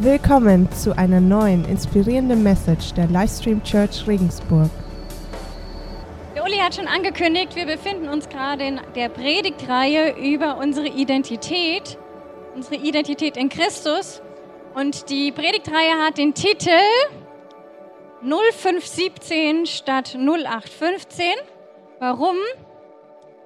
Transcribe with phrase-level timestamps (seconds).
[0.00, 4.70] Willkommen zu einer neuen inspirierenden Message der Livestream Church Regensburg.
[6.36, 11.98] Der Uli hat schon angekündigt, wir befinden uns gerade in der Predigtreihe über unsere Identität,
[12.54, 14.22] unsere Identität in Christus.
[14.76, 16.70] Und die Predigtreihe hat den Titel
[18.22, 21.24] 0517 statt 0815.
[21.98, 22.36] Warum?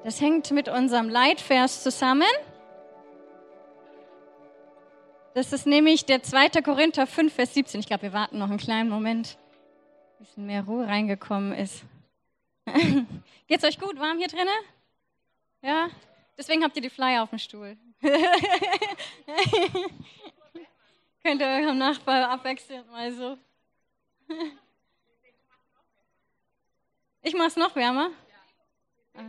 [0.05, 2.29] Das hängt mit unserem Leitvers zusammen.
[5.35, 6.61] Das ist nämlich der 2.
[6.62, 7.81] Korinther 5, Vers 17.
[7.81, 9.39] Ich glaube, wir warten noch einen kleinen Moment,
[10.18, 11.85] bisschen mehr Ruhe reingekommen ist.
[13.46, 13.99] Geht's euch gut?
[13.99, 14.49] Warm hier drinnen?
[15.63, 15.89] Ja?
[16.36, 17.79] Deswegen habt ihr die Flyer auf dem Stuhl.
[21.22, 23.39] Könnt ihr eurem Nachbar abwechselnd mal so.
[27.22, 28.11] ich mach's noch wärmer?
[29.14, 29.25] Ja.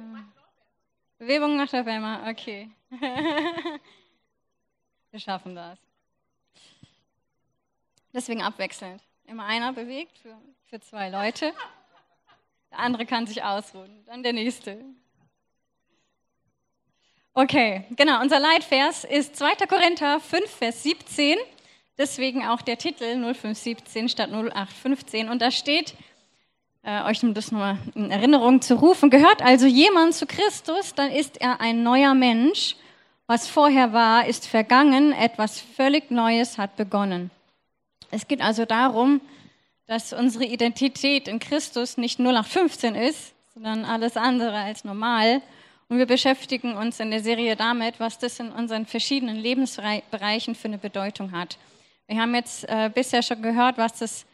[1.17, 2.69] Bewegung macht er wärmer, okay.
[5.11, 5.79] Wir schaffen das.
[8.13, 9.01] Deswegen abwechselnd.
[9.25, 10.37] Immer einer bewegt für,
[10.69, 11.53] für zwei Leute.
[12.71, 14.03] Der andere kann sich ausruhen.
[14.05, 14.83] Dann der nächste.
[17.33, 18.21] Okay, genau.
[18.21, 19.65] Unser Leitvers ist 2.
[19.67, 21.37] Korinther 5, Vers 17.
[21.97, 25.29] Deswegen auch der Titel 0517 statt 0815.
[25.29, 25.95] Und da steht,
[26.83, 31.41] äh, euch das nochmal in Erinnerung zu rufen, gehört also jemand zu Christus, dann ist
[31.41, 32.75] er ein neuer Mensch.
[33.25, 37.31] Was vorher war, ist vergangen, etwas völlig Neues hat begonnen.
[38.13, 39.21] Es geht also darum,
[39.87, 45.41] dass unsere Identität in Christus nicht 0815 ist, sondern alles andere als normal.
[45.89, 50.67] Und wir beschäftigen uns in der Serie damit, was das in unseren verschiedenen Lebensbereichen für
[50.67, 51.57] eine Bedeutung hat.
[52.05, 54.25] Wir haben jetzt äh, bisher schon gehört, was das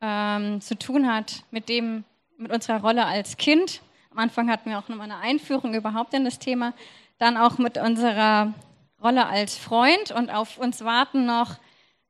[0.00, 2.04] ähm, zu tun hat mit dem,
[2.38, 3.80] mit unserer Rolle als Kind.
[4.12, 6.72] Am Anfang hatten wir auch nochmal eine Einführung überhaupt in das Thema.
[7.18, 8.54] Dann auch mit unserer
[9.02, 11.56] Rolle als Freund und auf uns warten noch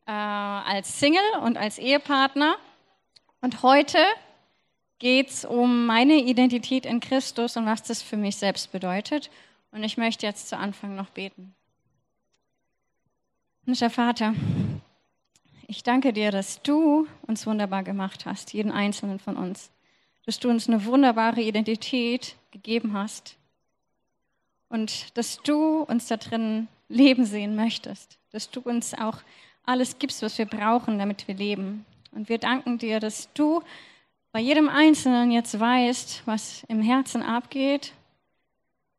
[0.07, 2.57] äh, als Single und als Ehepartner.
[3.41, 3.99] Und heute
[4.99, 9.31] geht es um meine Identität in Christus und was das für mich selbst bedeutet.
[9.70, 11.55] Und ich möchte jetzt zu Anfang noch beten.
[13.64, 14.35] Himmlischer Vater,
[15.67, 19.70] ich danke dir, dass du uns wunderbar gemacht hast, jeden einzelnen von uns.
[20.27, 23.37] Dass du uns eine wunderbare Identität gegeben hast.
[24.69, 28.19] Und dass du uns da drin leben sehen möchtest.
[28.31, 29.19] Dass du uns auch
[29.67, 31.85] alles gibst, was wir brauchen, damit wir leben.
[32.13, 33.63] Und wir danken dir, dass du
[34.33, 37.92] bei jedem Einzelnen jetzt weißt, was im Herzen abgeht,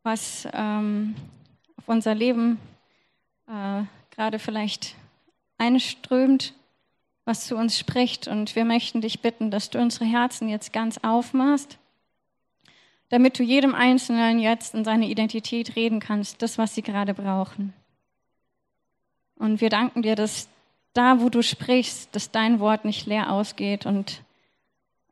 [0.03, 1.15] was ähm,
[1.77, 2.59] auf unser Leben
[3.47, 4.95] äh, gerade vielleicht
[5.57, 6.53] einströmt,
[7.25, 8.27] was zu uns spricht.
[8.27, 11.77] Und wir möchten dich bitten, dass du unsere Herzen jetzt ganz aufmachst,
[13.09, 17.73] damit du jedem Einzelnen jetzt in seine Identität reden kannst, das, was sie gerade brauchen.
[19.35, 20.47] Und wir danken dir, dass
[20.95, 24.21] da, wo du sprichst, dass dein Wort nicht leer ausgeht und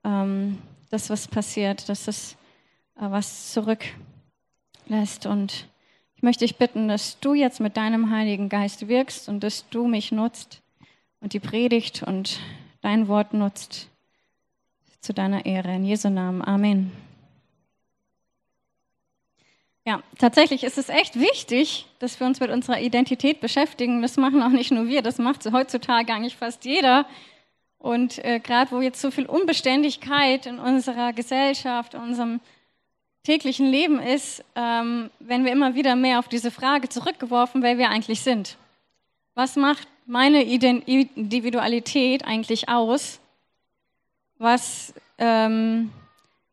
[0.04, 0.58] ähm,
[0.90, 2.34] das, was passiert, dass es
[2.96, 5.26] äh, was zurücklässt.
[5.26, 5.68] Und
[6.16, 9.88] ich möchte dich bitten, dass du jetzt mit deinem Heiligen Geist wirkst und dass du
[9.88, 10.62] mich nutzt
[11.20, 12.40] und die Predigt und
[12.82, 13.90] dein Wort nutzt
[15.02, 15.76] zu deiner Ehre.
[15.76, 16.42] In Jesu Namen.
[16.42, 17.13] Amen.
[19.86, 24.02] Ja, tatsächlich ist es echt wichtig, dass wir uns mit unserer Identität beschäftigen.
[24.02, 27.06] Das machen auch nicht nur wir, das macht heutzutage eigentlich fast jeder.
[27.80, 32.40] Und äh, gerade wo jetzt so viel Unbeständigkeit in unserer Gesellschaft, in unserem
[33.24, 37.90] täglichen Leben ist, ähm, werden wir immer wieder mehr auf diese Frage zurückgeworfen, wer wir
[37.90, 38.58] eigentlich sind.
[39.36, 43.20] Was macht meine Individualität eigentlich aus?
[44.38, 45.92] Was ähm,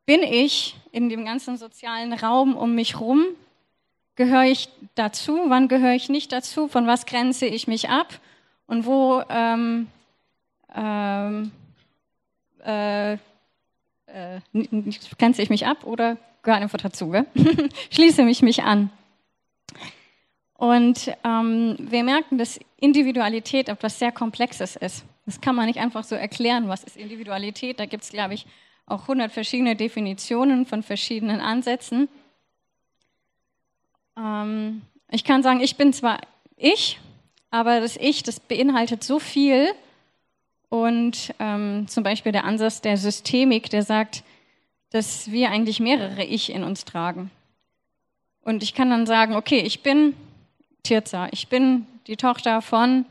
[0.04, 3.24] bin ich in dem ganzen sozialen Raum um mich herum?
[4.16, 5.38] Gehöre ich dazu?
[5.48, 6.68] Wann gehöre ich nicht dazu?
[6.68, 8.20] Von was grenze ich mich ab?
[8.66, 9.88] Und wo ähm,
[10.74, 11.52] ähm,
[12.64, 13.18] äh, äh,
[15.18, 17.14] grenze ich mich ab oder gehöre einfach dazu?
[17.90, 18.90] Schließe mich mich an.
[20.54, 25.04] Und ähm, wir merken, dass Individualität etwas sehr Komplexes ist.
[25.24, 27.80] Das kann man nicht einfach so erklären, was ist Individualität.
[27.80, 28.46] Da gibt es, glaube ich,
[28.90, 32.08] auch 100 verschiedene Definitionen von verschiedenen Ansätzen.
[34.18, 36.20] Ähm, ich kann sagen, ich bin zwar
[36.56, 36.98] ich,
[37.50, 39.72] aber das Ich, das beinhaltet so viel.
[40.68, 44.22] Und ähm, zum Beispiel der Ansatz der Systemik, der sagt,
[44.90, 47.30] dass wir eigentlich mehrere Ich in uns tragen.
[48.42, 50.14] Und ich kann dann sagen, okay, ich bin
[50.82, 53.04] Tirza, ich bin die Tochter von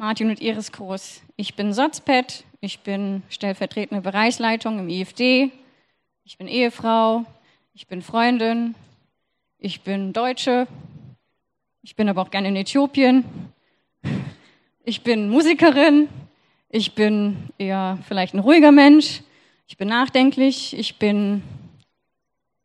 [0.00, 1.22] Martin und Iris Groß.
[1.34, 5.50] Ich bin Sotzpet, ich bin stellvertretende Bereichsleitung im IFD.
[6.22, 7.24] Ich bin Ehefrau.
[7.74, 8.76] Ich bin Freundin.
[9.58, 10.68] Ich bin Deutsche.
[11.82, 13.24] Ich bin aber auch gerne in Äthiopien.
[14.84, 16.08] ich bin Musikerin,
[16.68, 19.22] ich bin eher vielleicht ein ruhiger Mensch,
[19.66, 21.42] ich bin nachdenklich, ich bin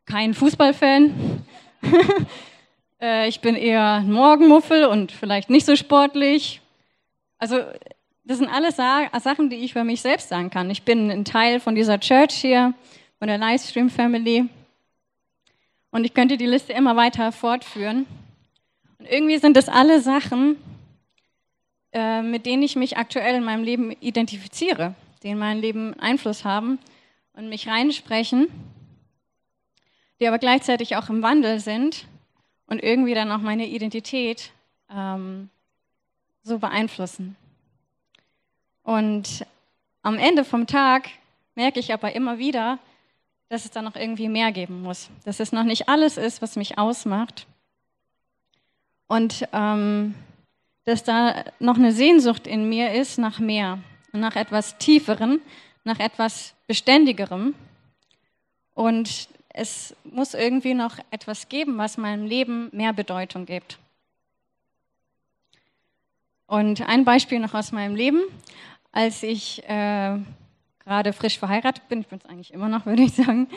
[0.05, 1.43] kein Fußballfan,
[3.01, 6.61] äh, ich bin eher ein Morgenmuffel und vielleicht nicht so sportlich.
[7.43, 7.61] Also
[8.23, 10.69] das sind alles Sachen, die ich über mich selbst sagen kann.
[10.69, 12.73] Ich bin ein Teil von dieser Church hier,
[13.19, 14.47] von der Livestream Family.
[15.91, 18.05] Und ich könnte die Liste immer weiter fortführen.
[18.97, 20.55] Und irgendwie sind das alle Sachen,
[21.91, 26.45] äh, mit denen ich mich aktuell in meinem Leben identifiziere, die in mein Leben Einfluss
[26.45, 26.79] haben
[27.33, 28.47] und mich reinsprechen,
[30.21, 32.05] die aber gleichzeitig auch im Wandel sind
[32.67, 34.51] und irgendwie dann auch meine Identität
[34.89, 35.49] ähm,
[36.43, 37.35] so beeinflussen.
[38.83, 39.45] Und
[40.01, 41.09] am Ende vom Tag
[41.55, 42.79] merke ich aber immer wieder,
[43.49, 46.55] dass es da noch irgendwie mehr geben muss, dass es noch nicht alles ist, was
[46.55, 47.47] mich ausmacht.
[49.07, 50.15] Und ähm,
[50.85, 53.79] dass da noch eine Sehnsucht in mir ist nach mehr,
[54.11, 55.41] nach etwas Tieferen,
[55.83, 57.55] nach etwas Beständigerem.
[58.73, 63.77] Und es muss irgendwie noch etwas geben, was meinem Leben mehr Bedeutung gibt.
[66.47, 68.21] Und ein Beispiel noch aus meinem Leben.
[68.91, 70.17] Als ich äh,
[70.83, 73.47] gerade frisch verheiratet bin, ich bin es eigentlich immer noch, würde ich sagen,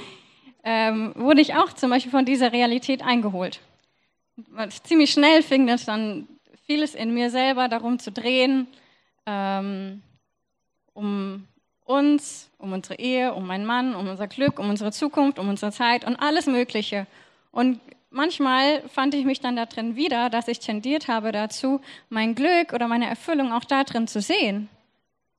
[0.65, 3.61] ähm, wurde ich auch zum Beispiel von dieser Realität eingeholt.
[4.83, 6.29] Ziemlich schnell fing das dann
[6.67, 8.67] vieles in mir selber darum zu drehen,
[9.25, 10.03] ähm,
[10.93, 11.47] um
[11.85, 15.73] uns, um unsere Ehe, um meinen Mann, um unser Glück, um unsere Zukunft, um unsere
[15.73, 17.07] Zeit und alles Mögliche.
[17.53, 17.81] Und
[18.17, 22.73] manchmal fand ich mich dann da drin wieder, dass ich tendiert habe dazu, mein Glück
[22.73, 24.69] oder meine Erfüllung auch da drin zu sehen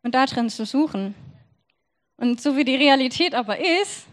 [0.03, 1.15] und da drin zu suchen.
[2.15, 4.05] Und so wie die Realität aber ist,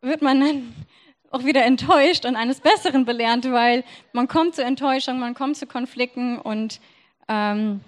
[0.00, 0.74] wird man dann
[1.30, 5.66] auch wieder enttäuscht und eines Besseren belernt, weil man kommt zu Enttäuschung, man kommt zu
[5.66, 6.80] Konflikten und
[7.28, 7.80] ähm,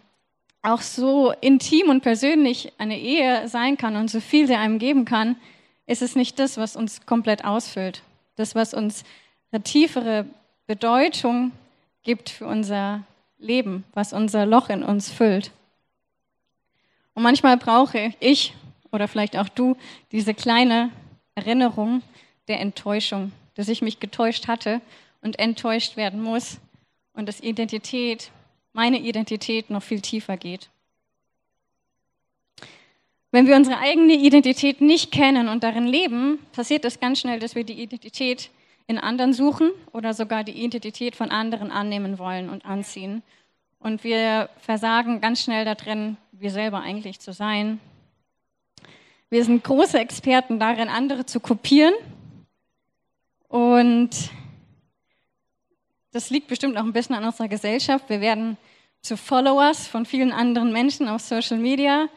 [0.63, 5.05] auch so intim und persönlich eine Ehe sein kann und so viel sie einem geben
[5.05, 5.37] kann,
[5.87, 8.03] ist es nicht das, was uns komplett ausfüllt.
[8.37, 9.05] Das, was uns
[9.55, 10.27] eine tiefere
[10.67, 11.53] Bedeutung
[12.03, 13.05] gibt für unser
[13.39, 15.53] Leben, was unser Loch in uns füllt.
[17.15, 18.53] Und manchmal brauche ich
[18.91, 19.77] oder vielleicht auch du
[20.11, 20.91] diese kleine
[21.37, 22.03] Erinnerung,
[22.49, 24.81] der Enttäuschung, dass ich mich getäuscht hatte
[25.23, 26.59] und enttäuscht werden muss
[27.13, 28.31] und dass Identität,
[28.73, 30.69] meine Identität noch viel tiefer geht.
[33.31, 37.55] Wenn wir unsere eigene Identität nicht kennen und darin leben, passiert es ganz schnell, dass
[37.55, 38.51] wir die Identität
[38.87, 43.23] in anderen suchen oder sogar die Identität von anderen annehmen wollen und anziehen.
[43.79, 47.81] Und wir versagen ganz schnell darin, wir selber eigentlich zu sein.
[49.31, 51.95] Wir sind große Experten darin, andere zu kopieren
[53.49, 54.11] und
[56.13, 58.09] das liegt bestimmt auch ein bisschen an unserer Gesellschaft.
[58.09, 58.57] Wir werden
[59.01, 62.09] zu Followers von vielen anderen Menschen auf Social Media.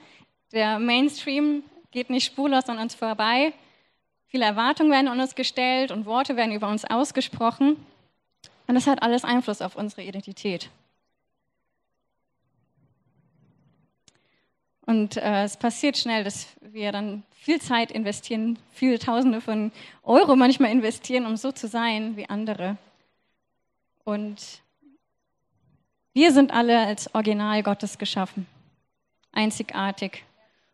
[0.51, 3.53] Der Mainstream geht nicht spurlos an uns vorbei.
[4.37, 7.75] Viele Erwartungen werden an uns gestellt und Worte werden über uns ausgesprochen.
[8.67, 10.69] Und das hat alles Einfluss auf unsere Identität.
[14.85, 19.71] Und äh, es passiert schnell, dass wir dann viel Zeit investieren, viele Tausende von
[20.03, 22.77] Euro manchmal investieren, um so zu sein wie andere.
[24.03, 24.61] Und
[26.13, 28.45] wir sind alle als Original Gottes geschaffen,
[29.31, 30.25] einzigartig.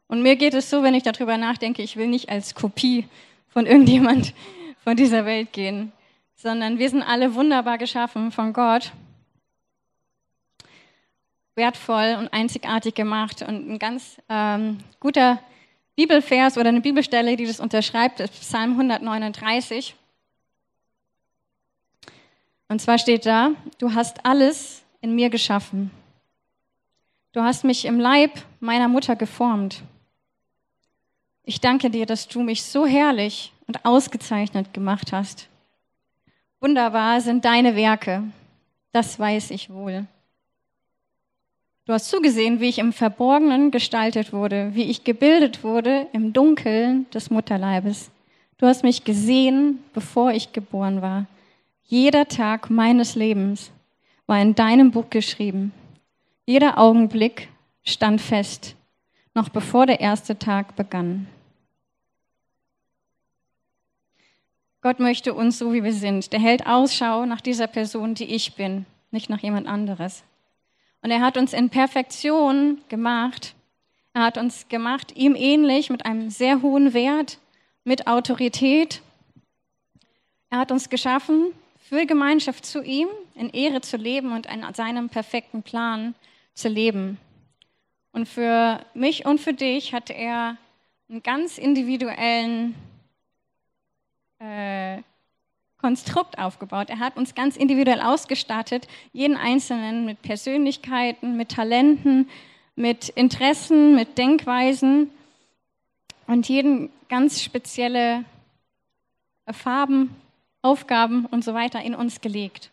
[0.10, 3.08] Und mir geht es so, wenn ich darüber nachdenke, ich will nicht als Kopie
[3.53, 4.33] von irgendjemand
[4.83, 5.93] von dieser Welt gehen,
[6.36, 8.91] sondern wir sind alle wunderbar geschaffen von Gott
[11.55, 13.43] wertvoll und einzigartig gemacht.
[13.43, 15.39] Und ein ganz ähm, guter
[15.95, 19.95] Bibelvers oder eine Bibelstelle, die das unterschreibt, ist Psalm 139.
[22.69, 25.91] Und zwar steht da, du hast alles in mir geschaffen.
[27.33, 29.83] Du hast mich im Leib meiner Mutter geformt.
[31.46, 35.50] Ich danke dir, dass du mich so herrlich und ausgezeichnet gemacht hast.
[36.62, 38.24] Wunderbar sind deine Werke,
[38.94, 40.06] das weiß ich wohl.
[41.86, 47.10] Du hast zugesehen, wie ich im Verborgenen gestaltet wurde, wie ich gebildet wurde im Dunkeln
[47.14, 48.10] des Mutterleibes.
[48.58, 51.26] Du hast mich gesehen, bevor ich geboren war.
[51.84, 53.72] Jeder Tag meines Lebens
[54.26, 55.74] war in deinem Buch geschrieben.
[56.46, 57.50] Jeder Augenblick
[57.84, 58.78] stand fest,
[59.34, 61.28] noch bevor der erste Tag begann.
[64.82, 66.34] Gott möchte uns so, wie wir sind.
[66.34, 70.24] Der hält Ausschau nach dieser Person, die ich bin, nicht nach jemand anderes.
[71.02, 73.56] Und er hat uns in Perfektion gemacht.
[74.13, 77.40] Er hat uns gemacht, ihm ähnlich, mit einem sehr hohen Wert,
[77.86, 79.02] mit Autorität.
[80.50, 85.10] Er hat uns geschaffen, für Gemeinschaft zu ihm, in Ehre zu leben und in seinem
[85.10, 86.13] perfekten Plan
[86.54, 87.18] zu leben.
[88.13, 90.55] Und für mich und für dich hat er
[91.10, 92.75] einen ganz individuellen
[94.39, 95.01] äh,
[95.79, 96.89] Konstrukt aufgebaut.
[96.89, 102.29] Er hat uns ganz individuell ausgestattet, jeden Einzelnen mit Persönlichkeiten, mit Talenten,
[102.75, 105.10] mit Interessen, mit Denkweisen
[106.27, 108.24] und jeden ganz spezielle
[109.51, 110.15] Farben,
[110.62, 112.70] Aufgaben und so weiter in uns gelegt.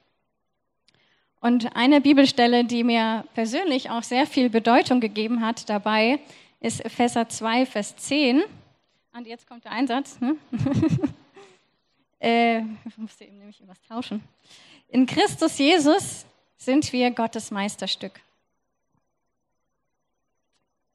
[1.41, 6.21] Und eine Bibelstelle, die mir persönlich auch sehr viel Bedeutung gegeben hat dabei,
[6.61, 8.43] ist Epheser 2, Vers 10.
[9.15, 10.21] Und jetzt kommt der Einsatz.
[10.21, 10.37] Ne?
[12.21, 14.23] äh, ich musste eben nämlich was tauschen.
[14.89, 16.27] In Christus Jesus
[16.59, 18.21] sind wir Gottes Meisterstück.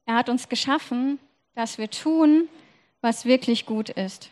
[0.04, 1.18] Er hat uns geschaffen,
[1.56, 2.48] dass wir tun,
[3.00, 4.30] was wirklich gut ist.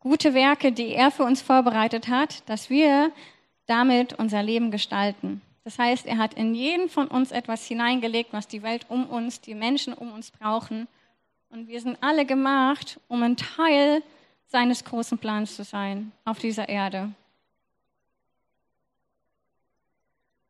[0.00, 3.12] Gute Werke, die er für uns vorbereitet hat, dass wir
[3.66, 5.40] damit unser Leben gestalten.
[5.64, 9.40] Das heißt, er hat in jeden von uns etwas hineingelegt, was die Welt um uns,
[9.40, 10.88] die Menschen um uns brauchen.
[11.50, 14.02] Und wir sind alle gemacht, um ein Teil
[14.46, 17.10] seines großen Plans zu sein auf dieser Erde.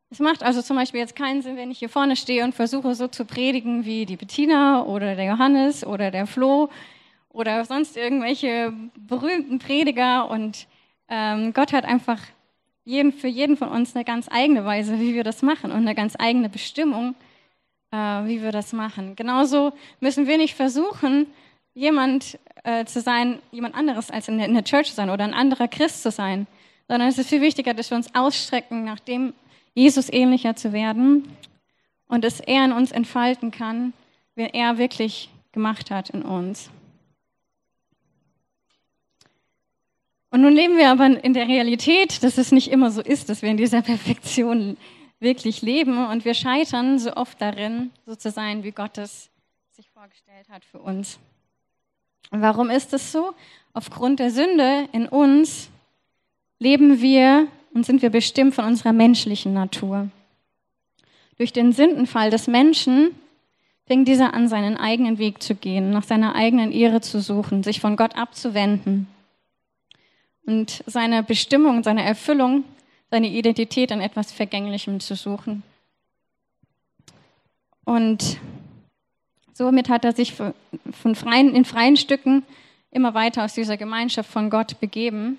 [0.09, 2.93] Es macht also zum Beispiel jetzt keinen Sinn, wenn ich hier vorne stehe und versuche
[2.93, 6.69] so zu predigen wie die Bettina oder der Johannes oder der Flo
[7.29, 10.29] oder sonst irgendwelche berühmten Prediger.
[10.29, 10.67] Und
[11.09, 12.19] ähm, Gott hat einfach
[12.85, 15.95] jeden, für jeden von uns eine ganz eigene Weise, wie wir das machen und eine
[15.95, 17.15] ganz eigene Bestimmung,
[17.91, 19.15] äh, wie wir das machen.
[19.15, 21.27] Genauso müssen wir nicht versuchen,
[21.73, 25.23] jemand äh, zu sein, jemand anderes als in der, in der Church zu sein oder
[25.23, 26.47] ein anderer Christ zu sein,
[26.87, 29.33] sondern es ist viel wichtiger, dass wir uns ausstrecken nach dem,
[29.73, 31.27] Jesus ähnlicher zu werden
[32.07, 33.93] und dass er in uns entfalten kann,
[34.35, 36.69] wer er wirklich gemacht hat in uns.
[40.33, 43.43] Und nun leben wir aber in der Realität, dass es nicht immer so ist, dass
[43.43, 44.77] wir in dieser Perfektion
[45.19, 49.29] wirklich leben und wir scheitern so oft darin, so zu sein, wie Gott es
[49.73, 51.19] sich vorgestellt hat für uns.
[52.31, 53.35] Und warum ist es so?
[53.73, 55.69] Aufgrund der Sünde in uns
[56.57, 60.09] leben wir und sind wir bestimmt von unserer menschlichen Natur.
[61.37, 63.11] Durch den Sündenfall des Menschen
[63.85, 67.79] fing dieser an, seinen eigenen Weg zu gehen, nach seiner eigenen Ehre zu suchen, sich
[67.79, 69.05] von Gott abzuwenden
[70.45, 72.63] und seine Bestimmung, seine Erfüllung,
[73.09, 75.63] seine Identität in etwas Vergänglichem zu suchen.
[77.85, 78.37] Und
[79.53, 82.43] somit hat er sich von freien, in freien Stücken
[82.91, 85.37] immer weiter aus dieser Gemeinschaft von Gott begeben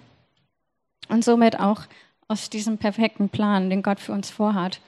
[1.08, 1.82] und somit auch
[2.28, 4.80] aus diesem perfekten Plan, den Gott für uns vorhat.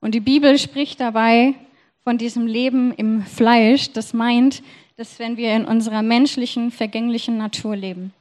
[0.00, 1.54] Und die Bibel spricht dabei
[2.02, 3.92] von diesem Leben im Fleisch.
[3.92, 4.62] Das meint,
[4.96, 8.12] dass wenn wir in unserer menschlichen, vergänglichen Natur leben.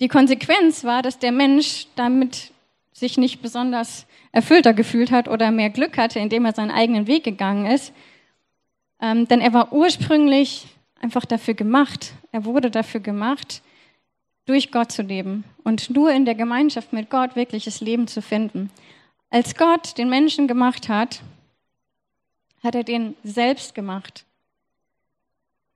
[0.00, 2.52] Die Konsequenz war, dass der Mensch damit
[2.92, 7.24] sich nicht besonders erfüllter gefühlt hat oder mehr Glück hatte, indem er seinen eigenen Weg
[7.24, 7.92] gegangen ist.
[9.00, 10.66] Ähm, denn er war ursprünglich
[11.00, 13.62] einfach dafür gemacht, er wurde dafür gemacht,
[14.46, 18.70] durch Gott zu leben und nur in der Gemeinschaft mit Gott wirkliches Leben zu finden.
[19.30, 21.22] Als Gott den Menschen gemacht hat,
[22.62, 24.24] hat er den selbst gemacht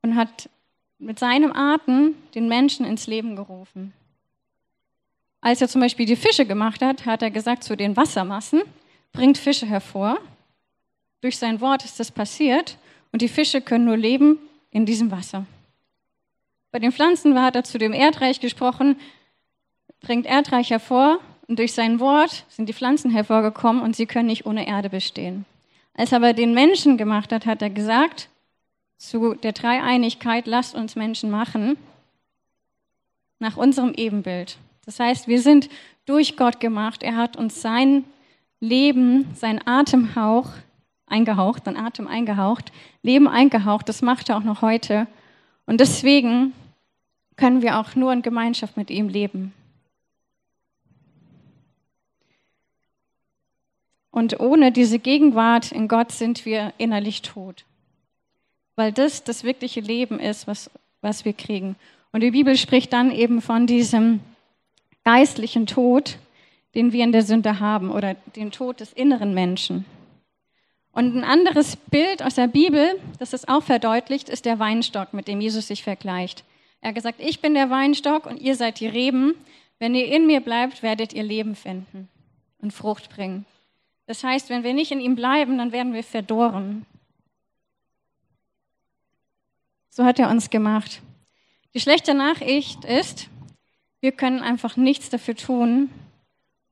[0.03, 0.49] und hat
[0.99, 3.93] mit seinem Atem den Menschen ins Leben gerufen.
[5.49, 8.61] Als er zum Beispiel die Fische gemacht hat, hat er gesagt zu den Wassermassen,
[9.13, 10.19] bringt Fische hervor.
[11.23, 12.77] Durch sein Wort ist das passiert
[13.13, 14.39] und die Fische können nur leben
[14.71, 15.47] in diesem Wasser.
[16.71, 18.97] Bei den Pflanzen hat er zu dem Erdreich gesprochen,
[20.01, 24.45] bringt Erdreich hervor und durch sein Wort sind die Pflanzen hervorgekommen und sie können nicht
[24.45, 25.47] ohne Erde bestehen.
[25.95, 28.29] Als er aber den Menschen gemacht hat, hat er gesagt,
[28.99, 31.79] zu der Dreieinigkeit, lasst uns Menschen machen,
[33.39, 34.59] nach unserem Ebenbild.
[34.89, 35.69] Das heißt, wir sind
[36.07, 37.03] durch Gott gemacht.
[37.03, 38.05] Er hat uns sein
[38.59, 40.49] Leben, sein Atemhauch
[41.05, 43.87] eingehaucht, sein Atem eingehaucht, Leben eingehaucht.
[43.91, 45.07] Das macht er auch noch heute.
[45.67, 46.55] Und deswegen
[47.37, 49.53] können wir auch nur in Gemeinschaft mit ihm leben.
[54.11, 57.67] Und ohne diese Gegenwart in Gott sind wir innerlich tot.
[58.75, 60.71] Weil das das wirkliche Leben ist, was,
[61.03, 61.77] was wir kriegen.
[62.11, 64.21] Und die Bibel spricht dann eben von diesem
[65.09, 66.19] geistlichen Tod,
[66.75, 69.87] den wir in der Sünde haben oder den Tod des inneren Menschen.
[70.93, 75.27] Und ein anderes Bild aus der Bibel, das es auch verdeutlicht, ist der Weinstock, mit
[75.27, 76.45] dem Jesus sich vergleicht.
[76.83, 79.35] Er hat gesagt, ich bin der Weinstock und ihr seid die Reben.
[79.79, 82.11] Wenn ihr in mir bleibt, werdet ihr Leben finden
[82.59, 83.47] und Frucht bringen.
[84.07, 86.85] Das heißt, wenn wir nicht in ihm bleiben, dann werden wir verdorren.
[89.89, 91.01] So hat er uns gemacht.
[91.73, 93.31] Die schlechte Nachricht ist,
[94.01, 95.91] wir können einfach nichts dafür tun,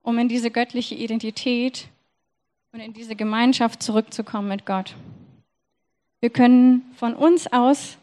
[0.03, 1.89] um in diese göttliche Identität
[2.73, 4.95] und in diese Gemeinschaft zurückzukommen mit Gott.
[6.21, 7.99] Wir können von uns aus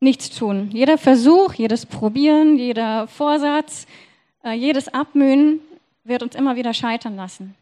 [0.00, 0.70] nichts tun.
[0.72, 3.86] Jeder Versuch, jedes Probieren, jeder Vorsatz,
[4.44, 5.60] äh, jedes Abmühen
[6.04, 7.54] wird uns immer wieder scheitern lassen.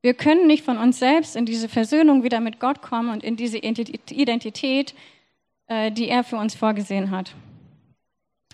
[0.00, 3.36] Wir können nicht von uns selbst in diese Versöhnung wieder mit Gott kommen und in
[3.36, 4.94] diese Identität,
[5.66, 7.34] äh, die er für uns vorgesehen hat.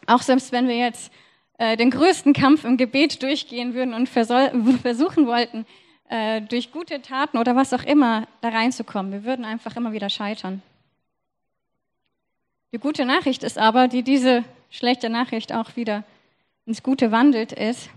[0.07, 1.13] Auch selbst wenn wir jetzt
[1.59, 5.67] äh, den größten Kampf im Gebet durchgehen würden und versuchen wollten,
[6.09, 10.11] äh, durch gute Taten oder was auch immer da reinzukommen, wir würden einfach immer wieder
[10.11, 10.63] scheitern.
[12.73, 16.03] Die gute Nachricht ist aber, die diese schlechte Nachricht auch wieder
[16.67, 17.89] ins Gute wandelt, ist,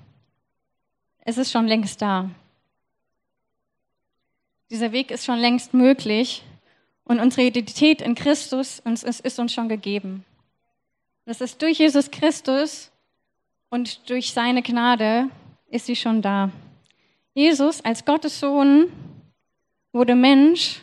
[1.25, 2.29] es ist schon längst da.
[4.69, 6.43] Dieser Weg ist schon längst möglich
[7.05, 10.25] und unsere Identität in Christus ist uns schon gegeben.
[11.27, 12.89] Das ist durch Jesus Christus
[13.69, 15.29] und durch seine Gnade
[15.69, 16.51] ist sie schon da.
[17.33, 18.85] Jesus als Gottes Sohn
[19.91, 20.79] wurde Mensch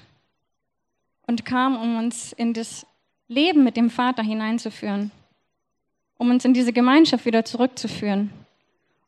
[1.27, 2.87] und kam, um uns in das
[3.27, 5.13] Leben mit dem Vater hineinzuführen,
[6.19, 8.31] um uns in diese Gemeinschaft wieder zurückzuführen.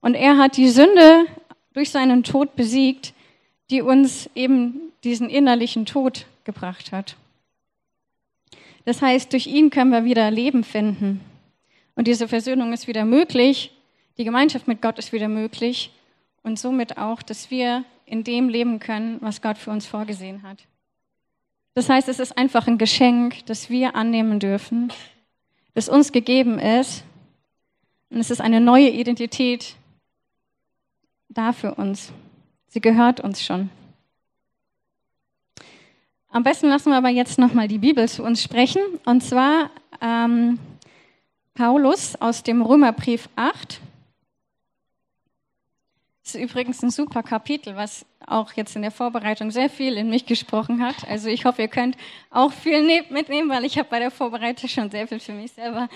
[0.00, 1.26] Und er hat die Sünde
[1.75, 3.12] durch seinen Tod besiegt,
[3.69, 7.14] die uns eben diesen innerlichen Tod gebracht hat.
[8.87, 11.21] Das heißt, durch ihn können wir wieder Leben finden.
[11.97, 13.73] Und diese Versöhnung ist wieder möglich,
[14.16, 15.90] die Gemeinschaft mit Gott ist wieder möglich
[16.43, 20.59] und somit auch, dass wir in dem leben können, was Gott für uns vorgesehen hat.
[21.75, 24.93] Das heißt, es ist einfach ein Geschenk, das wir annehmen dürfen,
[25.75, 27.05] das uns gegeben ist.
[28.09, 29.75] Und es ist eine neue Identität
[31.28, 32.12] da für uns.
[32.69, 33.69] Sie gehört uns schon.
[36.30, 38.83] Am besten lassen wir aber jetzt nochmal die Bibel zu uns sprechen.
[39.04, 40.59] Und zwar ähm,
[41.54, 43.80] Paulus aus dem Römerbrief 8.
[46.23, 50.11] Das ist übrigens ein super Kapitel, was auch jetzt in der Vorbereitung sehr viel in
[50.11, 51.09] mich gesprochen hat.
[51.09, 51.97] Also ich hoffe, ihr könnt
[52.30, 55.89] auch viel mitnehmen, weil ich habe bei der Vorbereitung schon sehr viel für mich selber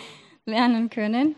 [0.46, 1.34] lernen können.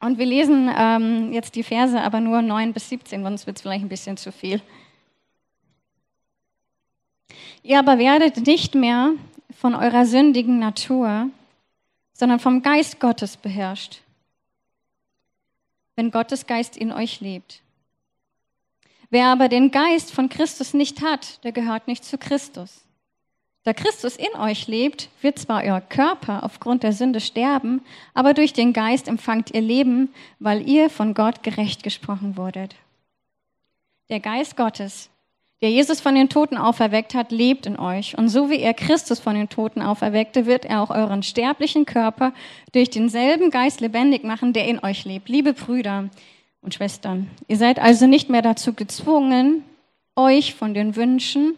[0.00, 3.62] Und wir lesen ähm, jetzt die Verse aber nur 9 bis 17, sonst wird es
[3.62, 4.60] vielleicht ein bisschen zu viel.
[7.62, 9.12] Ihr aber werdet nicht mehr
[9.58, 11.30] von eurer sündigen Natur,
[12.12, 14.02] sondern vom Geist Gottes beherrscht,
[15.96, 17.60] wenn Gottes Geist in euch lebt.
[19.10, 22.82] Wer aber den Geist von Christus nicht hat, der gehört nicht zu Christus.
[23.66, 27.82] Da Christus in euch lebt, wird zwar euer Körper aufgrund der Sünde sterben,
[28.14, 32.76] aber durch den Geist empfangt ihr Leben, weil ihr von Gott gerecht gesprochen wurdet.
[34.08, 35.10] Der Geist Gottes,
[35.62, 38.18] der Jesus von den Toten auferweckt hat, lebt in euch.
[38.18, 42.32] Und so wie er Christus von den Toten auferweckte, wird er auch euren sterblichen Körper
[42.72, 45.28] durch denselben Geist lebendig machen, der in euch lebt.
[45.28, 46.10] Liebe Brüder
[46.60, 49.64] und Schwestern, ihr seid also nicht mehr dazu gezwungen,
[50.14, 51.54] euch von den Wünschen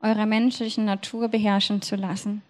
[0.00, 2.42] eurer menschlichen Natur beherrschen zu lassen.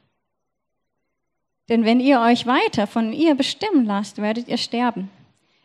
[1.68, 5.10] Denn wenn ihr euch weiter von ihr bestimmen lasst, werdet ihr sterben.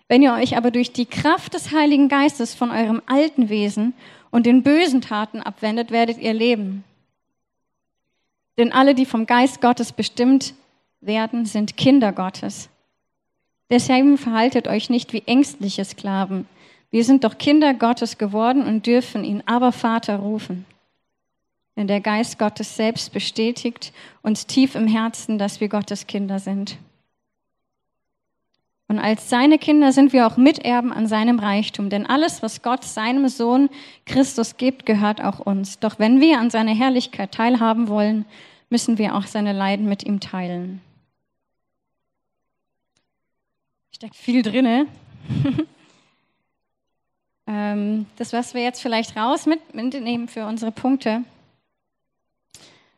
[0.08, 3.94] Wenn ihr euch aber durch die Kraft des Heiligen Geistes von eurem alten Wesen
[4.32, 6.84] und den bösen Taten abwendet, werdet ihr leben.
[8.58, 10.54] Denn alle, die vom Geist Gottes bestimmt
[11.02, 12.70] werden, sind Kinder Gottes.
[13.70, 16.48] Deshalb verhaltet euch nicht wie ängstliche Sklaven.
[16.90, 20.66] Wir sind doch Kinder Gottes geworden und dürfen ihn aber Vater rufen.
[21.76, 26.78] Denn der Geist Gottes selbst bestätigt uns tief im Herzen, dass wir Gottes Kinder sind.
[28.90, 32.86] Und als seine Kinder sind wir auch Miterben an seinem Reichtum, denn alles, was Gott
[32.86, 33.70] seinem Sohn
[34.06, 35.80] Christus gibt, gehört auch uns.
[35.80, 38.26] Doch wenn wir an seiner Herrlichkeit teilhaben wollen,
[38.70, 40.82] müssen wir auch seine Leiden mit ihm teilen.
[43.92, 44.88] Steckt viel drinne.
[47.50, 51.24] Ähm, das, was wir jetzt vielleicht raus mitnehmen für unsere Punkte,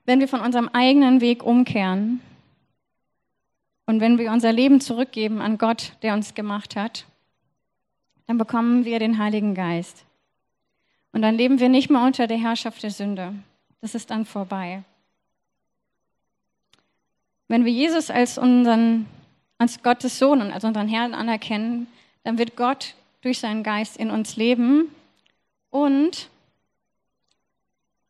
[0.06, 2.20] wenn wir von unserem eigenen Weg umkehren
[3.90, 7.06] und wenn wir unser Leben zurückgeben an Gott, der uns gemacht hat,
[8.28, 10.06] dann bekommen wir den Heiligen Geist.
[11.12, 13.34] Und dann leben wir nicht mehr unter der Herrschaft der Sünde.
[13.82, 14.84] Das ist dann vorbei.
[17.48, 19.08] Wenn wir Jesus als unseren,
[19.58, 21.88] als Gottes Sohn und als unseren Herrn anerkennen,
[22.24, 24.92] dann wird Gott durch seinen Geist in uns leben
[25.72, 26.30] und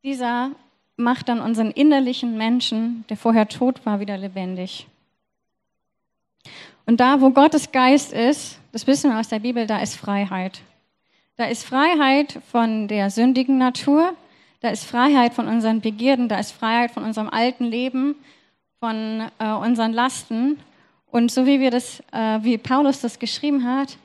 [0.03, 0.51] dieser
[0.97, 4.85] macht dann unseren innerlichen Menschen, der vorher tot war, wieder lebendig.
[6.89, 10.61] Und da, wo Gottes Geist ist, das wissen wir aus der Bibel, da ist Freiheit.
[11.35, 14.15] Da ist Freiheit von der sündigen Natur,
[14.61, 18.15] da ist Freiheit von unseren Begierden, da ist Freiheit von unserem alten Leben,
[18.79, 20.57] von äh, unseren Lasten.
[21.11, 23.97] Und so wie wir das, äh, wie Paulus das geschrieben hat,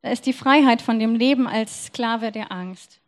[0.00, 2.98] da ist die Freiheit von dem Leben als Sklave der Angst.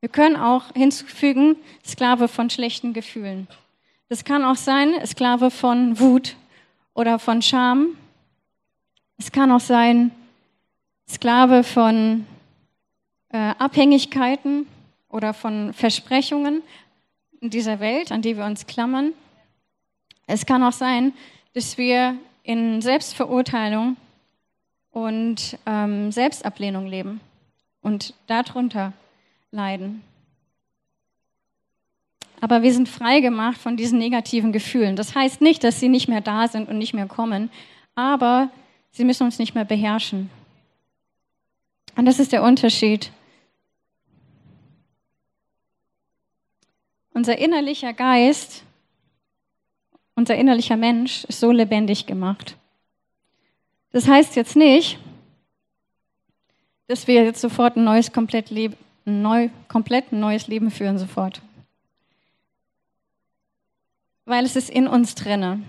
[0.00, 1.54] Wir können auch hinzufügen,
[1.86, 3.46] Sklave von schlechten Gefühlen.
[4.08, 6.34] Das kann auch sein, Sklave von Wut
[6.94, 7.96] oder von Scham.
[9.18, 10.10] Es kann auch sein,
[11.08, 12.26] Sklave von
[13.30, 14.66] äh, Abhängigkeiten
[15.08, 16.62] oder von Versprechungen
[17.40, 19.12] in dieser Welt, an die wir uns klammern.
[20.26, 21.12] Es kann auch sein,
[21.54, 23.96] dass wir in Selbstverurteilung
[24.90, 27.20] und ähm, Selbstablehnung leben
[27.82, 28.92] und darunter
[29.50, 30.02] leiden.
[32.42, 34.96] Aber wir sind frei gemacht von diesen negativen Gefühlen.
[34.96, 37.50] Das heißt nicht, dass sie nicht mehr da sind und nicht mehr kommen,
[37.94, 38.50] aber
[38.90, 40.28] sie müssen uns nicht mehr beherrschen.
[41.94, 43.12] Und das ist der Unterschied.
[47.14, 48.64] Unser innerlicher Geist,
[50.16, 52.56] unser innerlicher Mensch ist so lebendig gemacht.
[53.92, 54.98] Das heißt jetzt nicht,
[56.88, 58.74] dass wir jetzt sofort ein neues, komplett, Leben,
[59.04, 61.40] neu, komplett neues Leben führen sofort.
[64.24, 65.62] Weil es ist in uns drinne,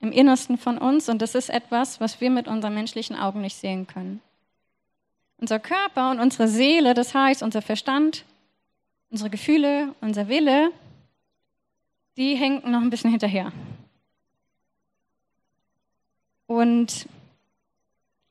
[0.00, 3.56] im Innersten von uns und das ist etwas, was wir mit unseren menschlichen Augen nicht
[3.56, 4.20] sehen können.
[5.38, 8.24] Unser Körper und unsere Seele, das heißt unser Verstand,
[9.10, 10.70] unsere Gefühle, unser Wille,
[12.16, 13.52] die hängen noch ein bisschen hinterher.
[16.46, 17.06] Und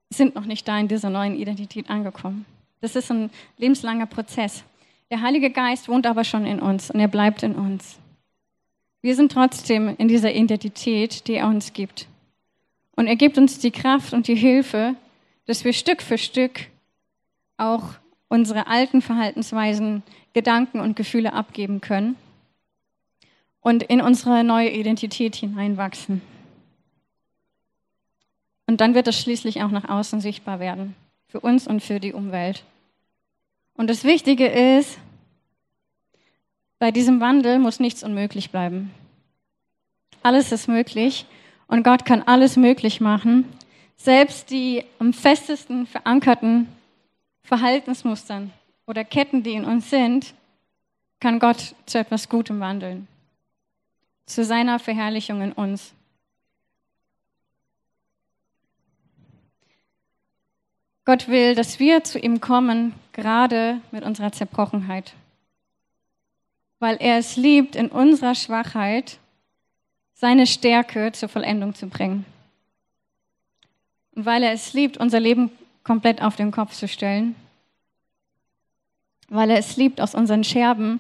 [0.10, 2.46] sind noch nicht da in dieser neuen Identität angekommen.
[2.82, 4.64] Das ist ein lebenslanger Prozess.
[5.12, 8.00] Der Heilige Geist wohnt aber schon in uns und er bleibt in uns.
[9.06, 12.08] Wir sind trotzdem in dieser Identität, die er uns gibt.
[12.96, 14.96] Und er gibt uns die Kraft und die Hilfe,
[15.46, 16.62] dass wir Stück für Stück
[17.56, 17.84] auch
[18.30, 20.02] unsere alten Verhaltensweisen,
[20.34, 22.16] Gedanken und Gefühle abgeben können
[23.62, 26.24] und in unsere neue Identität hineinwachsen.
[28.66, 30.96] Und dann wird es schließlich auch nach außen sichtbar werden,
[31.28, 32.64] für uns und für die Umwelt.
[33.76, 34.98] Und das Wichtige ist,
[36.86, 38.92] bei diesem Wandel muss nichts unmöglich bleiben.
[40.22, 41.26] Alles ist möglich
[41.66, 43.52] und Gott kann alles möglich machen.
[43.98, 46.68] Selbst die am festesten verankerten
[47.42, 48.54] Verhaltensmustern
[48.86, 50.36] oder Ketten, die in uns sind,
[51.20, 53.08] kann Gott zu etwas Gutem wandeln.
[54.28, 55.92] Zu seiner Verherrlichung in uns.
[61.04, 65.16] Gott will, dass wir zu ihm kommen, gerade mit unserer Zerbrochenheit.
[66.80, 69.20] Weil er es liebt, in unserer Schwachheit
[70.14, 72.26] seine Stärke zur Vollendung zu bringen.
[74.16, 75.52] Und weil er es liebt, unser Leben
[75.84, 77.36] komplett auf den Kopf zu stellen.
[79.28, 81.00] Weil er es liebt, aus unseren Scherben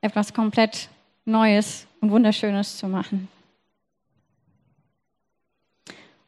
[0.00, 0.88] etwas komplett
[1.24, 3.28] Neues und Wunderschönes zu machen.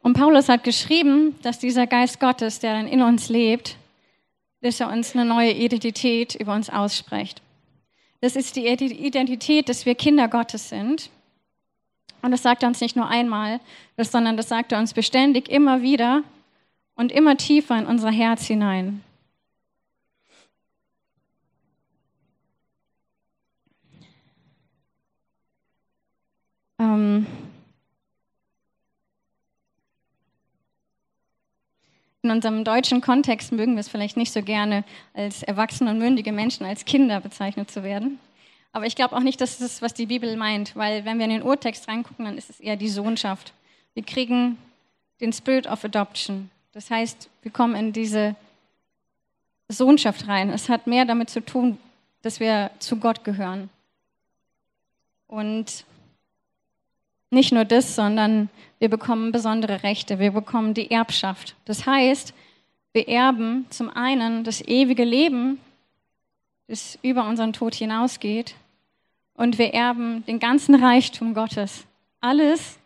[0.01, 3.75] Und Paulus hat geschrieben, dass dieser Geist Gottes, der dann in uns lebt,
[4.61, 7.41] dass er uns eine neue Identität über uns ausspricht.
[8.21, 11.09] Das ist die Identität, dass wir Kinder Gottes sind.
[12.21, 13.61] Und das sagt er uns nicht nur einmal,
[13.97, 16.23] sondern das sagt er uns beständig immer wieder
[16.95, 19.03] und immer tiefer in unser Herz hinein.
[26.77, 27.25] Ähm
[32.21, 36.31] in unserem deutschen Kontext mögen wir es vielleicht nicht so gerne, als erwachsene und mündige
[36.31, 38.19] Menschen als Kinder bezeichnet zu werden.
[38.71, 41.31] Aber ich glaube auch nicht, dass das was die Bibel meint, weil wenn wir in
[41.31, 43.53] den Urtext reingucken, dann ist es eher die Sohnschaft.
[43.93, 44.57] Wir kriegen
[45.21, 46.49] den Spirit of Adoption.
[46.73, 48.35] Das heißt, wir kommen in diese
[49.69, 50.49] Sohnschaft rein.
[50.49, 51.77] Es hat mehr damit zu tun,
[52.21, 53.69] dass wir zu Gott gehören.
[55.27, 55.85] Und
[57.31, 60.19] nicht nur das, sondern wir bekommen besondere Rechte.
[60.19, 61.55] Wir bekommen die Erbschaft.
[61.65, 62.33] Das heißt,
[62.93, 65.59] wir erben zum einen das ewige Leben,
[66.67, 68.55] das über unseren Tod hinausgeht.
[69.35, 71.85] Und wir erben den ganzen Reichtum Gottes.
[72.19, 72.77] Alles,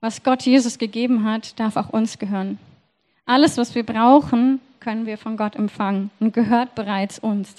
[0.00, 2.58] was Gott Jesus gegeben hat, darf auch uns gehören.
[3.24, 7.54] Alles, was wir brauchen, können wir von Gott empfangen und gehört bereits uns.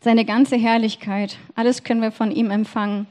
[0.00, 3.06] Seine ganze Herrlichkeit, alles können wir von ihm empfangen.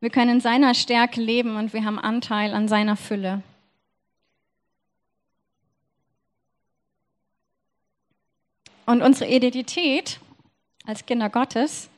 [0.00, 3.42] Wir können in seiner Stärke leben und wir haben Anteil an seiner Fülle.
[8.86, 10.20] Und unsere Identität
[10.86, 11.88] als Kinder Gottes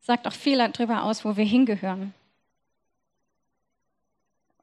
[0.00, 2.14] sagt auch viel darüber aus, wo wir hingehören.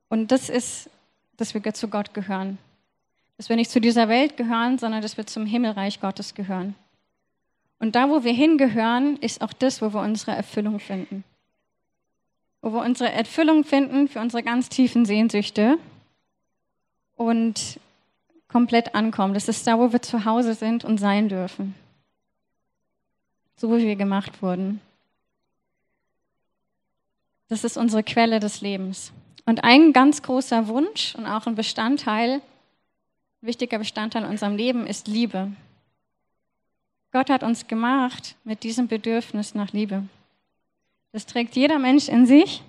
[0.09, 0.89] Und das ist,
[1.37, 2.57] dass wir zu Gott gehören.
[3.37, 6.75] Dass wir nicht zu dieser Welt gehören, sondern dass wir zum Himmelreich Gottes gehören.
[7.83, 11.25] Und da, wo wir hingehören, ist auch das, wo wir unsere Erfüllung finden.
[12.61, 15.77] Wo wir unsere Erfüllung finden für unsere ganz tiefen Sehnsüchte
[17.17, 17.81] und
[18.47, 19.33] komplett ankommen.
[19.33, 21.75] Das ist da, wo wir zu Hause sind und sein dürfen.
[23.57, 24.79] so wie wir gemacht wurden.
[27.49, 29.11] Das ist unsere Quelle des Lebens.
[29.45, 32.41] Und ein ganz großer Wunsch und auch ein Bestandteil,
[33.41, 35.51] wichtiger Bestandteil in unserem Leben ist Liebe.
[37.13, 40.03] Gott hat uns gemacht mit diesem Bedürfnis nach Liebe.
[41.11, 42.63] Das trägt jeder Mensch in sich.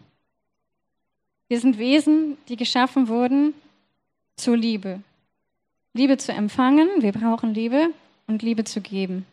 [1.48, 3.54] Wir sind Wesen, die geschaffen wurden
[4.36, 5.00] zur Liebe.
[5.94, 7.88] Liebe zu empfangen, wir brauchen Liebe
[8.26, 9.24] und Liebe zu geben.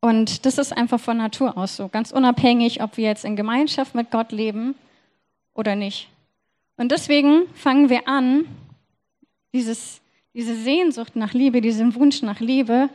[0.00, 3.96] Und das ist einfach von Natur aus so, ganz unabhängig, ob wir jetzt in Gemeinschaft
[3.96, 4.76] mit Gott leben
[5.54, 6.08] oder nicht.
[6.76, 8.44] Und deswegen fangen wir an,
[9.54, 10.02] dieses,
[10.34, 12.90] diese Sehnsucht nach Liebe, diesen Wunsch nach Liebe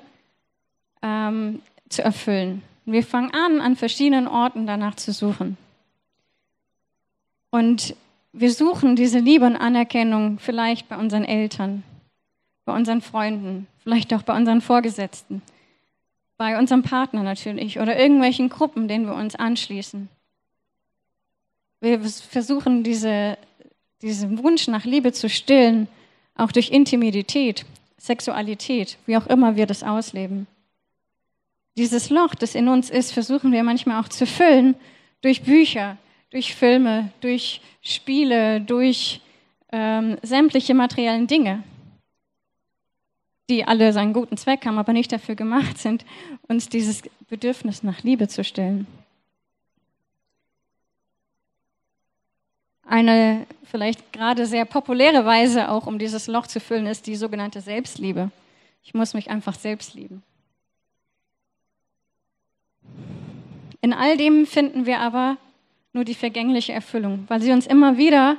[1.01, 2.61] ähm, zu erfüllen.
[2.85, 5.57] wir fangen an, an verschiedenen Orten danach zu suchen.
[7.49, 7.95] Und
[8.31, 11.81] wir suchen diese Liebe und Anerkennung vielleicht bei unseren Eltern,
[12.65, 15.41] bei unseren Freunden, vielleicht auch bei unseren Vorgesetzten
[16.39, 20.07] bei unserem Partner natürlich oder irgendwelchen Gruppen, denen wir uns anschließen.
[21.81, 23.37] Wir versuchen, diese,
[24.01, 25.89] diesen Wunsch nach Liebe zu stillen,
[26.39, 27.65] auch durch Intimität,
[27.97, 30.47] Sexualität, wie auch immer wir das ausleben.
[31.77, 34.75] Dieses Loch, das in uns ist, versuchen wir manchmal auch zu füllen
[35.21, 35.97] durch Bücher,
[36.31, 39.21] durch Filme, durch Spiele, durch
[39.71, 41.63] ähm, sämtliche materiellen Dinge
[43.49, 46.05] die alle seinen guten Zweck haben, aber nicht dafür gemacht sind,
[46.47, 48.87] uns dieses Bedürfnis nach Liebe zu stellen.
[52.89, 57.61] Eine vielleicht gerade sehr populäre Weise, auch um dieses Loch zu füllen, ist die sogenannte
[57.61, 58.31] Selbstliebe.
[58.83, 60.23] Ich muss mich einfach selbst lieben.
[63.81, 65.37] In all dem finden wir aber
[65.93, 68.37] nur die vergängliche Erfüllung, weil sie uns immer wieder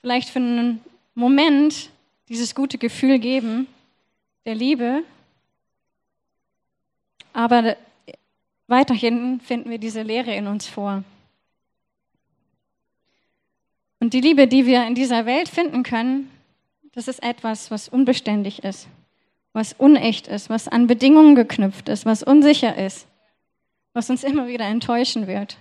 [0.00, 0.80] vielleicht für einen
[1.14, 1.90] Moment
[2.30, 3.66] dieses gute Gefühl geben,
[4.46, 5.02] der Liebe.
[7.34, 7.76] Aber
[8.66, 11.04] weiterhin finden wir diese Lehre in uns vor.
[14.04, 16.30] Und die Liebe, die wir in dieser Welt finden können,
[16.92, 18.86] das ist etwas, was unbeständig ist,
[19.54, 23.06] was unecht ist, was an Bedingungen geknüpft ist, was unsicher ist,
[23.94, 25.56] was uns immer wieder enttäuschen wird.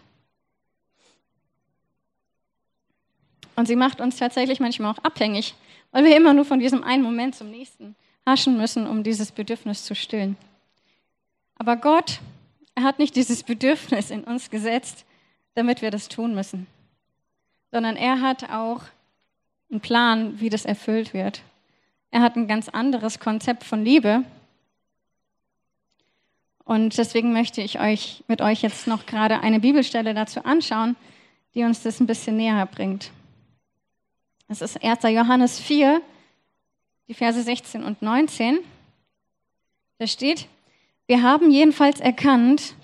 [3.55, 5.55] Und sie macht uns tatsächlich manchmal auch abhängig,
[5.93, 9.85] weil wir immer nur von diesem einen Moment zum nächsten haschen müssen, um dieses Bedürfnis
[9.85, 10.35] zu stillen.
[11.55, 12.19] Aber Gott,
[12.75, 15.05] er hat nicht dieses Bedürfnis in uns gesetzt,
[15.55, 16.67] damit wir das tun müssen,
[17.73, 18.81] sondern er hat auch
[19.71, 21.41] einen Plan, wie das erfüllt wird.
[22.11, 24.23] Er hat ein ganz anderes Konzept von Liebe.
[26.65, 30.95] Und deswegen möchte ich euch mit euch jetzt noch gerade eine Bibelstelle dazu anschauen,
[31.55, 33.09] die uns das ein bisschen näher bringt.
[34.47, 35.01] Es ist 1.
[35.05, 35.99] Johannes 4,
[37.07, 38.59] die Verse 16 und 19.
[39.97, 40.47] Da steht,
[41.07, 42.75] wir haben jedenfalls erkannt,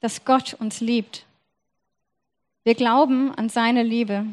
[0.00, 1.26] dass Gott uns liebt.
[2.64, 4.26] Wir glauben an seine Liebe.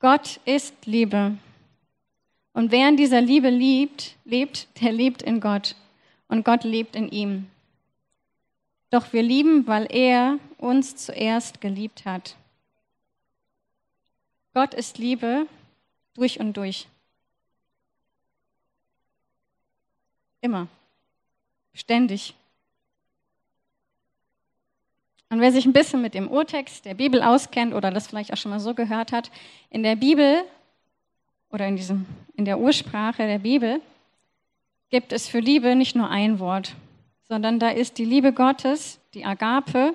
[0.00, 1.38] Gott ist Liebe.
[2.52, 5.76] Und wer in dieser Liebe liebt, lebt, der lebt in Gott.
[6.26, 7.48] Und Gott lebt in ihm.
[8.90, 12.36] Doch wir lieben, weil er uns zuerst geliebt hat.
[14.52, 15.46] Gott ist Liebe
[16.14, 16.88] durch und durch.
[20.40, 20.66] Immer.
[21.72, 22.34] Ständig.
[25.32, 28.36] Und wer sich ein bisschen mit dem Urtext der Bibel auskennt oder das vielleicht auch
[28.36, 29.30] schon mal so gehört hat,
[29.70, 30.44] in der Bibel
[31.50, 32.04] oder in, diesem,
[32.36, 33.80] in der Ursprache der Bibel
[34.90, 36.74] gibt es für Liebe nicht nur ein Wort,
[37.22, 39.94] sondern da ist die Liebe Gottes, die Agape,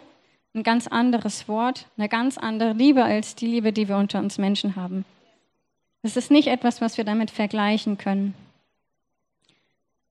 [0.56, 4.39] ein ganz anderes Wort, eine ganz andere Liebe als die Liebe, die wir unter uns
[4.39, 5.06] Menschen haben.
[6.02, 8.34] Es ist nicht etwas, was wir damit vergleichen können.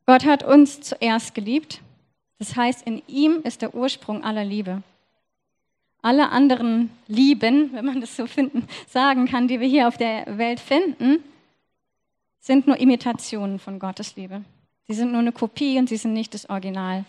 [0.07, 1.81] Gott hat uns zuerst geliebt.
[2.39, 4.85] Das heißt, in ihm ist der Ursprung aller Liebe.
[6.03, 10.39] Alle anderen Lieben, wenn man das so finden, sagen kann, die wir hier auf der
[10.39, 11.23] Welt finden,
[12.41, 14.45] sind nur Imitationen von Gottes Liebe.
[14.87, 17.05] Sie sind nur eine Kopie und sie sind nicht das Original.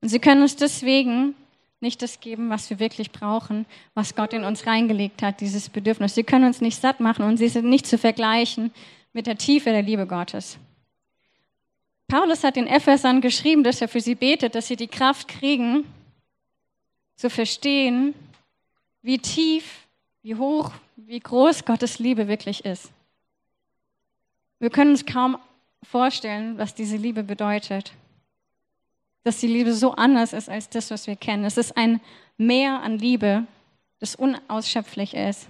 [0.00, 1.34] Und sie können uns deswegen
[1.80, 6.14] nicht das geben, was wir wirklich brauchen, was Gott in uns reingelegt hat, dieses Bedürfnis.
[6.14, 8.70] Sie können uns nicht satt machen und sie sind nicht zu vergleichen
[9.12, 10.58] mit der Tiefe der Liebe Gottes.
[12.08, 15.84] Paulus hat den Ephesern geschrieben, dass er für sie betet, dass sie die Kraft kriegen,
[17.20, 18.14] zu verstehen,
[19.02, 19.86] wie tief,
[20.22, 22.90] wie hoch, wie groß Gottes Liebe wirklich ist.
[24.58, 25.36] Wir können uns kaum
[25.82, 27.92] vorstellen, was diese Liebe bedeutet.
[29.22, 31.44] Dass die Liebe so anders ist als das, was wir kennen.
[31.44, 32.00] Es ist ein
[32.38, 33.44] Meer an Liebe,
[33.98, 35.46] das unausschöpflich ist.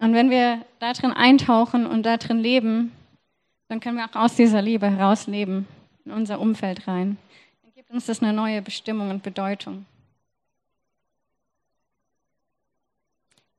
[0.00, 2.90] Und wenn wir da drin eintauchen und da drin leben,
[3.68, 5.68] dann können wir auch aus dieser Liebe herausleben,
[6.04, 7.16] in unser Umfeld rein.
[7.92, 9.84] Uns das eine neue Bestimmung und Bedeutung.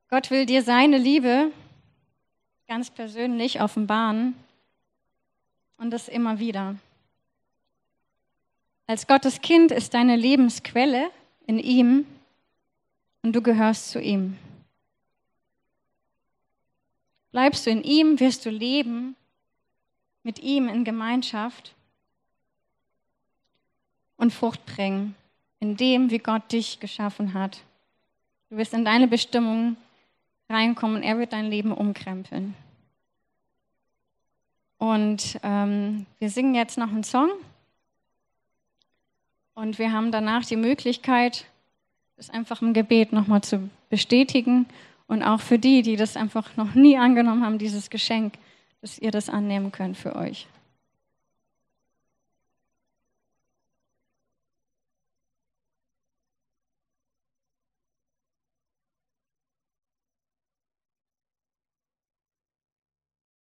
[0.10, 1.52] Gott will dir seine Liebe
[2.68, 4.34] ganz persönlich offenbaren
[5.78, 6.78] und das immer wieder.
[8.88, 11.12] Als Gottes Kind ist deine Lebensquelle
[11.46, 12.08] in ihm
[13.22, 14.36] und du gehörst zu ihm.
[17.30, 19.16] Bleibst du in ihm, wirst du leben
[20.24, 21.76] mit ihm in Gemeinschaft
[24.24, 25.16] und Frucht bringen
[25.60, 27.62] in dem, wie Gott dich geschaffen hat.
[28.50, 29.76] Du wirst in deine Bestimmung
[30.50, 32.56] reinkommen und er wird dein Leben umkrempeln.
[34.78, 37.30] Und ähm, wir singen jetzt noch einen Song
[39.56, 41.46] und wir haben danach die Möglichkeit,
[42.18, 44.66] das einfach im Gebet nochmal zu bestätigen
[45.08, 48.34] und auch für die, die das einfach noch nie angenommen haben, dieses Geschenk,
[48.82, 50.48] dass ihr das annehmen könnt für euch.